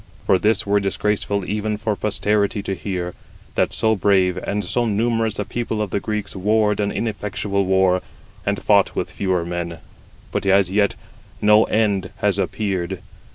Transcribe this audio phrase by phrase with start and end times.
[0.25, 3.13] For this were disgraceful even for posterity to hear,
[3.53, 8.01] that so brave and so numerous a people of the Greeks warred an ineffectual war,
[8.43, 9.77] and fought with fewer men;
[10.31, 10.95] but as yet
[11.39, 12.99] no end has appeared.